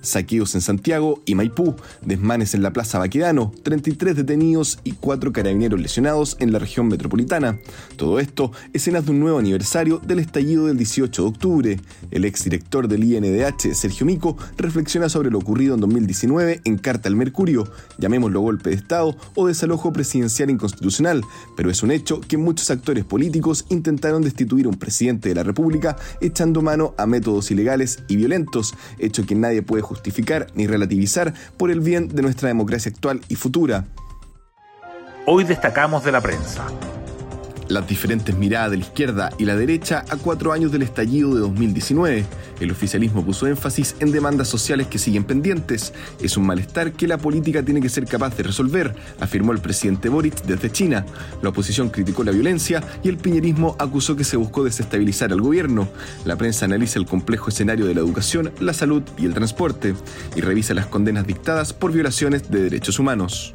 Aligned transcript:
saqueos 0.00 0.54
en 0.54 0.60
Santiago 0.60 1.22
y 1.26 1.34
Maipú, 1.34 1.74
desmanes 2.02 2.54
en 2.54 2.62
la 2.62 2.72
Plaza 2.72 2.98
Baquedano, 2.98 3.52
33 3.62 4.16
detenidos 4.16 4.78
y 4.84 4.92
4 4.92 5.32
carabineros 5.32 5.80
lesionados 5.80 6.36
en 6.40 6.52
la 6.52 6.58
región 6.58 6.88
metropolitana. 6.88 7.58
Todo 7.96 8.18
esto 8.20 8.52
escenas 8.72 9.04
de 9.04 9.12
un 9.12 9.20
nuevo 9.20 9.38
aniversario 9.38 9.98
del 9.98 10.18
estallido 10.18 10.66
del 10.66 10.78
18 10.78 11.22
de 11.22 11.28
octubre. 11.28 11.80
El 12.10 12.24
exdirector 12.24 12.88
del 12.88 13.04
INDH, 13.04 13.74
Sergio 13.74 14.06
Mico, 14.06 14.36
reflexiona 14.56 15.08
sobre 15.08 15.30
lo 15.30 15.38
ocurrido 15.38 15.74
en 15.74 15.80
2019 15.80 16.62
en 16.64 16.78
Carta 16.78 17.08
al 17.08 17.16
Mercurio, 17.16 17.70
llamémoslo 17.98 18.40
golpe 18.40 18.70
de 18.70 18.76
Estado 18.76 19.16
o 19.34 19.46
desalojo 19.46 19.92
presidencial 19.92 20.50
inconstitucional, 20.50 21.22
pero 21.56 21.70
es 21.70 21.82
un 21.82 21.90
hecho 21.90 22.20
que 22.20 22.36
muchos 22.36 22.70
actores 22.70 23.04
políticos 23.04 23.64
intentaron 23.68 24.22
destituir 24.22 24.66
a 24.66 24.70
un 24.70 24.78
presidente 24.78 25.28
de 25.28 25.34
la 25.34 25.42
República 25.42 25.96
echando 26.20 26.62
mano 26.62 26.94
a 26.98 27.06
métodos 27.06 27.50
ilegales 27.50 28.02
y 28.08 28.16
violentos, 28.16 28.74
hecho 28.98 29.24
que 29.26 29.34
nadie 29.34 29.62
puede 29.62 29.82
justificar 29.88 30.46
ni 30.54 30.66
relativizar 30.66 31.32
por 31.56 31.70
el 31.70 31.80
bien 31.80 32.08
de 32.08 32.22
nuestra 32.22 32.48
democracia 32.48 32.92
actual 32.92 33.20
y 33.28 33.34
futura. 33.34 33.86
Hoy 35.26 35.44
destacamos 35.44 36.04
de 36.04 36.12
la 36.12 36.20
prensa. 36.20 36.66
Las 37.68 37.86
diferentes 37.86 38.36
miradas 38.36 38.70
de 38.70 38.76
la 38.78 38.84
izquierda 38.84 39.30
y 39.38 39.44
la 39.44 39.56
derecha 39.56 40.04
a 40.08 40.16
cuatro 40.16 40.52
años 40.52 40.72
del 40.72 40.82
estallido 40.82 41.34
de 41.34 41.40
2019. 41.40 42.24
El 42.60 42.70
oficialismo 42.70 43.24
puso 43.24 43.46
énfasis 43.46 43.96
en 44.00 44.12
demandas 44.12 44.48
sociales 44.48 44.86
que 44.88 44.98
siguen 44.98 45.24
pendientes. 45.24 45.92
Es 46.20 46.36
un 46.36 46.46
malestar 46.46 46.92
que 46.92 47.06
la 47.06 47.18
política 47.18 47.62
tiene 47.62 47.80
que 47.80 47.88
ser 47.88 48.04
capaz 48.04 48.36
de 48.36 48.42
resolver, 48.42 48.94
afirmó 49.20 49.52
el 49.52 49.60
presidente 49.60 50.08
Boric 50.08 50.42
desde 50.42 50.70
China. 50.70 51.06
La 51.42 51.50
oposición 51.50 51.90
criticó 51.90 52.24
la 52.24 52.32
violencia 52.32 52.82
y 53.02 53.08
el 53.08 53.16
piñerismo 53.16 53.76
acusó 53.78 54.16
que 54.16 54.24
se 54.24 54.36
buscó 54.36 54.64
desestabilizar 54.64 55.32
al 55.32 55.40
gobierno. 55.40 55.88
La 56.24 56.36
prensa 56.36 56.64
analiza 56.64 56.98
el 56.98 57.06
complejo 57.06 57.50
escenario 57.50 57.86
de 57.86 57.94
la 57.94 58.00
educación, 58.00 58.52
la 58.60 58.72
salud 58.72 59.02
y 59.16 59.26
el 59.26 59.34
transporte 59.34 59.94
y 60.34 60.40
revisa 60.40 60.74
las 60.74 60.86
condenas 60.86 61.26
dictadas 61.26 61.72
por 61.72 61.92
violaciones 61.92 62.50
de 62.50 62.62
derechos 62.62 62.98
humanos 62.98 63.54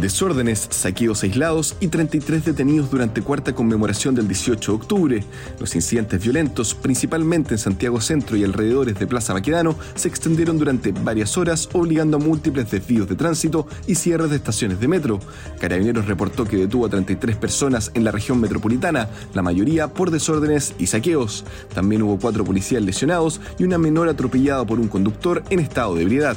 desórdenes, 0.00 0.68
saqueos 0.70 1.22
aislados 1.22 1.76
y 1.80 1.88
33 1.88 2.44
detenidos 2.44 2.90
durante 2.90 3.22
cuarta 3.22 3.54
conmemoración 3.54 4.14
del 4.14 4.28
18 4.28 4.72
de 4.72 4.76
octubre. 4.76 5.24
Los 5.58 5.74
incidentes 5.74 6.22
violentos, 6.22 6.74
principalmente 6.74 7.54
en 7.54 7.58
Santiago 7.58 8.00
Centro 8.00 8.36
y 8.36 8.44
alrededores 8.44 8.98
de 8.98 9.06
Plaza 9.06 9.32
Baquedano, 9.32 9.76
se 9.94 10.08
extendieron 10.08 10.58
durante 10.58 10.92
varias 10.92 11.36
horas, 11.36 11.68
obligando 11.72 12.16
a 12.16 12.20
múltiples 12.20 12.70
desvíos 12.70 13.08
de 13.08 13.16
tránsito 13.16 13.66
y 13.86 13.94
cierres 13.94 14.30
de 14.30 14.36
estaciones 14.36 14.80
de 14.80 14.88
metro. 14.88 15.20
Carabineros 15.60 16.06
reportó 16.06 16.44
que 16.44 16.56
detuvo 16.56 16.86
a 16.86 16.90
33 16.90 17.36
personas 17.36 17.90
en 17.94 18.04
la 18.04 18.10
región 18.10 18.40
metropolitana, 18.40 19.08
la 19.34 19.42
mayoría 19.42 19.88
por 19.88 20.10
desórdenes 20.10 20.74
y 20.78 20.86
saqueos. 20.86 21.44
También 21.74 22.02
hubo 22.02 22.18
cuatro 22.18 22.44
policías 22.44 22.82
lesionados 22.82 23.40
y 23.58 23.64
una 23.64 23.78
menor 23.78 24.08
atropellada 24.08 24.64
por 24.64 24.80
un 24.80 24.88
conductor 24.88 25.42
en 25.50 25.60
estado 25.60 25.94
de 25.94 26.02
ebriedad. 26.02 26.36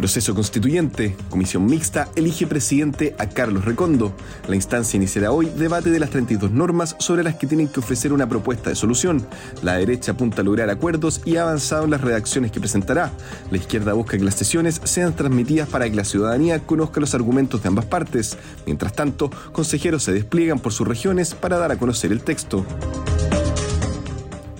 Proceso 0.00 0.34
constituyente. 0.34 1.14
Comisión 1.28 1.66
mixta 1.66 2.08
elige 2.16 2.46
presidente 2.46 3.14
a 3.18 3.26
Carlos 3.26 3.66
Recondo. 3.66 4.14
La 4.48 4.54
instancia 4.54 4.96
iniciará 4.96 5.30
hoy 5.30 5.52
debate 5.54 5.90
de 5.90 5.98
las 6.00 6.08
32 6.08 6.52
normas 6.52 6.96
sobre 6.98 7.22
las 7.22 7.34
que 7.34 7.46
tienen 7.46 7.68
que 7.68 7.80
ofrecer 7.80 8.14
una 8.14 8.26
propuesta 8.26 8.70
de 8.70 8.76
solución. 8.76 9.26
La 9.62 9.74
derecha 9.74 10.12
apunta 10.12 10.40
a 10.40 10.44
lograr 10.46 10.70
acuerdos 10.70 11.20
y 11.26 11.36
ha 11.36 11.42
avanzado 11.42 11.84
en 11.84 11.90
las 11.90 12.00
redacciones 12.00 12.50
que 12.50 12.60
presentará. 12.60 13.12
La 13.50 13.58
izquierda 13.58 13.92
busca 13.92 14.16
que 14.16 14.24
las 14.24 14.36
sesiones 14.36 14.80
sean 14.84 15.14
transmitidas 15.14 15.68
para 15.68 15.90
que 15.90 15.96
la 15.96 16.04
ciudadanía 16.04 16.60
conozca 16.60 16.98
los 16.98 17.14
argumentos 17.14 17.62
de 17.62 17.68
ambas 17.68 17.84
partes. 17.84 18.38
Mientras 18.64 18.94
tanto, 18.94 19.30
consejeros 19.52 20.02
se 20.02 20.14
despliegan 20.14 20.60
por 20.60 20.72
sus 20.72 20.88
regiones 20.88 21.34
para 21.34 21.58
dar 21.58 21.72
a 21.72 21.76
conocer 21.76 22.10
el 22.10 22.22
texto 22.22 22.64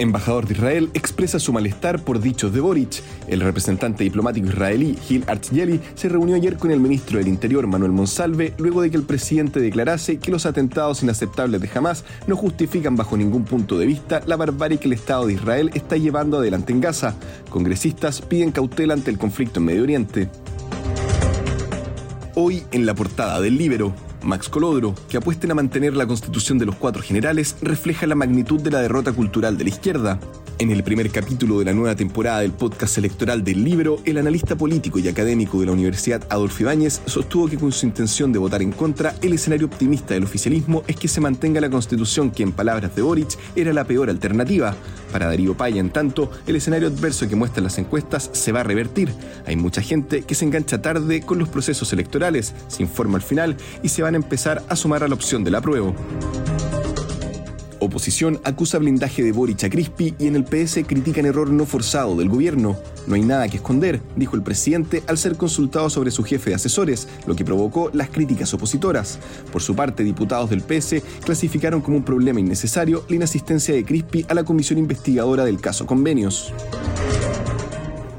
embajador 0.00 0.46
de 0.46 0.54
Israel, 0.54 0.90
expresa 0.94 1.38
su 1.38 1.52
malestar 1.52 2.02
por 2.02 2.20
dichos 2.20 2.52
de 2.52 2.60
Boric. 2.60 3.02
El 3.28 3.40
representante 3.40 4.04
diplomático 4.04 4.48
israelí 4.48 4.96
Gil 5.06 5.24
Artzgeli 5.26 5.80
se 5.94 6.08
reunió 6.08 6.36
ayer 6.36 6.56
con 6.56 6.70
el 6.70 6.80
ministro 6.80 7.18
del 7.18 7.28
Interior 7.28 7.66
Manuel 7.66 7.92
Monsalve 7.92 8.54
luego 8.58 8.82
de 8.82 8.90
que 8.90 8.96
el 8.96 9.02
presidente 9.02 9.60
declarase 9.60 10.18
que 10.18 10.30
los 10.30 10.46
atentados 10.46 11.02
inaceptables 11.02 11.60
de 11.60 11.70
Hamas 11.74 12.04
no 12.26 12.36
justifican 12.36 12.96
bajo 12.96 13.16
ningún 13.16 13.44
punto 13.44 13.78
de 13.78 13.86
vista 13.86 14.22
la 14.26 14.36
barbarie 14.36 14.78
que 14.78 14.88
el 14.88 14.94
Estado 14.94 15.26
de 15.26 15.34
Israel 15.34 15.70
está 15.74 15.96
llevando 15.96 16.38
adelante 16.38 16.72
en 16.72 16.80
Gaza. 16.80 17.14
Congresistas 17.50 18.22
piden 18.22 18.52
cautela 18.52 18.94
ante 18.94 19.10
el 19.10 19.18
conflicto 19.18 19.60
en 19.60 19.66
Medio 19.66 19.82
Oriente. 19.82 20.28
Hoy 22.34 22.62
en 22.72 22.86
la 22.86 22.94
portada 22.94 23.40
del 23.40 23.58
Libero. 23.58 24.09
Max 24.22 24.48
Colodro, 24.48 24.94
que 25.08 25.16
apuesten 25.16 25.50
a 25.50 25.54
mantener 25.54 25.94
la 25.94 26.06
constitución 26.06 26.58
de 26.58 26.66
los 26.66 26.76
cuatro 26.76 27.02
generales, 27.02 27.56
refleja 27.62 28.06
la 28.06 28.14
magnitud 28.14 28.60
de 28.60 28.70
la 28.70 28.80
derrota 28.80 29.12
cultural 29.12 29.56
de 29.56 29.64
la 29.64 29.70
izquierda. 29.70 30.20
En 30.60 30.70
el 30.70 30.82
primer 30.82 31.10
capítulo 31.10 31.58
de 31.58 31.64
la 31.64 31.72
nueva 31.72 31.96
temporada 31.96 32.40
del 32.40 32.52
podcast 32.52 32.98
electoral 32.98 33.42
del 33.42 33.64
libro, 33.64 33.98
el 34.04 34.18
analista 34.18 34.56
político 34.56 34.98
y 34.98 35.08
académico 35.08 35.58
de 35.58 35.64
la 35.64 35.72
Universidad 35.72 36.22
Adolfo 36.28 36.64
Ibáñez 36.64 37.00
sostuvo 37.06 37.48
que 37.48 37.56
con 37.56 37.72
su 37.72 37.86
intención 37.86 38.30
de 38.30 38.40
votar 38.40 38.60
en 38.60 38.72
contra, 38.72 39.14
el 39.22 39.32
escenario 39.32 39.68
optimista 39.68 40.12
del 40.12 40.24
oficialismo 40.24 40.82
es 40.86 40.96
que 40.96 41.08
se 41.08 41.22
mantenga 41.22 41.62
la 41.62 41.70
constitución 41.70 42.30
que 42.30 42.42
en 42.42 42.52
palabras 42.52 42.94
de 42.94 43.00
Boric 43.00 43.38
era 43.56 43.72
la 43.72 43.86
peor 43.86 44.10
alternativa. 44.10 44.76
Para 45.10 45.28
Darío 45.28 45.56
Paya, 45.56 45.80
en 45.80 45.88
tanto, 45.88 46.30
el 46.46 46.56
escenario 46.56 46.88
adverso 46.88 47.26
que 47.26 47.36
muestran 47.36 47.64
las 47.64 47.78
encuestas 47.78 48.28
se 48.34 48.52
va 48.52 48.60
a 48.60 48.64
revertir. 48.64 49.14
Hay 49.46 49.56
mucha 49.56 49.80
gente 49.80 50.24
que 50.24 50.34
se 50.34 50.44
engancha 50.44 50.82
tarde 50.82 51.22
con 51.22 51.38
los 51.38 51.48
procesos 51.48 51.90
electorales, 51.94 52.52
se 52.68 52.82
informa 52.82 53.16
al 53.16 53.22
final 53.22 53.56
y 53.82 53.88
se 53.88 54.02
van 54.02 54.12
a 54.12 54.18
empezar 54.18 54.62
a 54.68 54.76
sumar 54.76 55.04
a 55.04 55.08
la 55.08 55.14
opción 55.14 55.42
del 55.42 55.54
apruebo. 55.54 55.96
Oposición 57.82 58.40
acusa 58.44 58.76
blindaje 58.76 59.22
de 59.22 59.32
Boric 59.32 59.64
a 59.64 59.70
Crispi 59.70 60.14
y 60.18 60.26
en 60.26 60.36
el 60.36 60.44
PS 60.44 60.80
critican 60.86 61.24
error 61.24 61.48
no 61.48 61.64
forzado 61.64 62.14
del 62.14 62.28
gobierno. 62.28 62.76
No 63.06 63.14
hay 63.14 63.22
nada 63.22 63.48
que 63.48 63.56
esconder, 63.56 64.02
dijo 64.16 64.36
el 64.36 64.42
presidente 64.42 65.02
al 65.06 65.16
ser 65.16 65.36
consultado 65.38 65.88
sobre 65.88 66.10
su 66.10 66.22
jefe 66.22 66.50
de 66.50 66.56
asesores, 66.56 67.08
lo 67.26 67.34
que 67.34 67.44
provocó 67.44 67.90
las 67.94 68.10
críticas 68.10 68.52
opositoras. 68.52 69.18
Por 69.50 69.62
su 69.62 69.74
parte, 69.74 70.04
diputados 70.04 70.50
del 70.50 70.60
PS 70.60 71.02
clasificaron 71.24 71.80
como 71.80 71.96
un 71.96 72.04
problema 72.04 72.38
innecesario 72.38 73.04
la 73.08 73.16
inasistencia 73.16 73.74
de 73.74 73.84
Crispi 73.84 74.26
a 74.28 74.34
la 74.34 74.44
comisión 74.44 74.78
investigadora 74.78 75.46
del 75.46 75.58
caso 75.58 75.86
Convenios. 75.86 76.52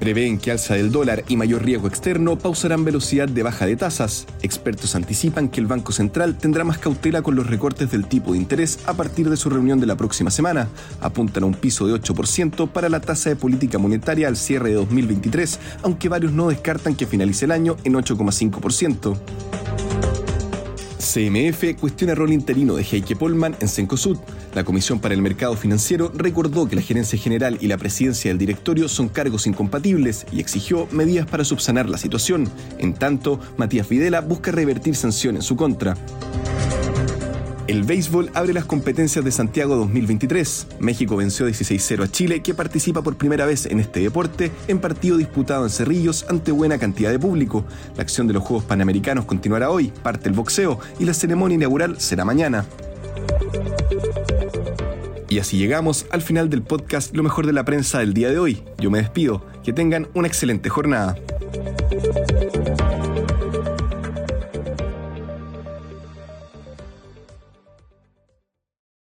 Prevén 0.01 0.39
que 0.39 0.49
alza 0.49 0.73
del 0.73 0.91
dólar 0.91 1.23
y 1.27 1.37
mayor 1.37 1.63
riesgo 1.63 1.87
externo 1.87 2.35
pausarán 2.35 2.83
velocidad 2.83 3.29
de 3.29 3.43
baja 3.43 3.67
de 3.67 3.75
tasas. 3.75 4.25
Expertos 4.41 4.95
anticipan 4.95 5.47
que 5.47 5.59
el 5.59 5.67
Banco 5.67 5.91
Central 5.91 6.39
tendrá 6.39 6.63
más 6.63 6.79
cautela 6.79 7.21
con 7.21 7.35
los 7.35 7.45
recortes 7.45 7.91
del 7.91 8.07
tipo 8.07 8.31
de 8.31 8.39
interés 8.39 8.79
a 8.87 8.95
partir 8.95 9.29
de 9.29 9.37
su 9.37 9.51
reunión 9.51 9.79
de 9.79 9.85
la 9.85 9.95
próxima 9.95 10.31
semana. 10.31 10.69
Apuntan 11.01 11.43
a 11.43 11.45
un 11.45 11.53
piso 11.53 11.85
de 11.85 11.93
8% 11.93 12.69
para 12.69 12.89
la 12.89 12.99
tasa 12.99 13.29
de 13.29 13.35
política 13.35 13.77
monetaria 13.77 14.27
al 14.27 14.37
cierre 14.37 14.69
de 14.69 14.75
2023, 14.77 15.59
aunque 15.83 16.09
varios 16.09 16.31
no 16.31 16.49
descartan 16.49 16.95
que 16.95 17.05
finalice 17.05 17.45
el 17.45 17.51
año 17.51 17.77
en 17.83 17.93
8,5%. 17.93 19.60
CMF 21.01 21.79
cuestiona 21.79 22.13
rol 22.13 22.31
interino 22.31 22.75
de 22.75 22.83
Heike 22.83 23.15
Polman 23.15 23.55
en 23.59 23.67
Cencosud. 23.67 24.17
La 24.53 24.63
Comisión 24.63 24.99
para 24.99 25.15
el 25.15 25.21
Mercado 25.21 25.55
Financiero 25.55 26.11
recordó 26.15 26.69
que 26.69 26.75
la 26.75 26.81
gerencia 26.81 27.17
general 27.17 27.57
y 27.59 27.67
la 27.67 27.77
presidencia 27.77 28.29
del 28.29 28.37
directorio 28.37 28.87
son 28.87 29.09
cargos 29.09 29.47
incompatibles 29.47 30.27
y 30.31 30.39
exigió 30.39 30.87
medidas 30.91 31.25
para 31.25 31.43
subsanar 31.43 31.89
la 31.89 31.97
situación. 31.97 32.47
En 32.77 32.93
tanto, 32.93 33.39
Matías 33.57 33.89
Videla 33.89 34.21
busca 34.21 34.51
revertir 34.51 34.95
sanciones 34.95 35.41
en 35.41 35.47
su 35.47 35.55
contra. 35.55 35.97
El 37.71 37.83
béisbol 37.85 38.31
abre 38.33 38.51
las 38.51 38.65
competencias 38.65 39.23
de 39.23 39.31
Santiago 39.31 39.77
2023. 39.77 40.67
México 40.81 41.15
venció 41.15 41.47
16-0 41.47 42.03
a 42.03 42.11
Chile, 42.11 42.43
que 42.43 42.53
participa 42.53 43.01
por 43.01 43.15
primera 43.15 43.45
vez 43.45 43.65
en 43.65 43.79
este 43.79 44.01
deporte 44.01 44.51
en 44.67 44.79
partido 44.79 45.15
disputado 45.15 45.63
en 45.63 45.69
Cerrillos 45.69 46.25
ante 46.27 46.51
buena 46.51 46.77
cantidad 46.77 47.11
de 47.11 47.17
público. 47.17 47.63
La 47.95 48.03
acción 48.03 48.27
de 48.27 48.33
los 48.33 48.43
Juegos 48.43 48.65
Panamericanos 48.65 49.23
continuará 49.23 49.69
hoy, 49.69 49.93
parte 50.03 50.27
el 50.27 50.35
boxeo 50.35 50.81
y 50.99 51.05
la 51.05 51.13
ceremonia 51.13 51.55
inaugural 51.55 51.97
será 52.01 52.25
mañana. 52.25 52.65
Y 55.29 55.39
así 55.39 55.57
llegamos 55.57 56.07
al 56.09 56.21
final 56.21 56.49
del 56.49 56.63
podcast 56.63 57.15
Lo 57.15 57.23
mejor 57.23 57.47
de 57.47 57.53
la 57.53 57.63
prensa 57.63 57.99
del 57.99 58.13
día 58.13 58.31
de 58.31 58.37
hoy. 58.37 58.65
Yo 58.79 58.91
me 58.91 58.97
despido. 58.97 59.45
Que 59.63 59.71
tengan 59.71 60.09
una 60.13 60.27
excelente 60.27 60.67
jornada. 60.67 61.15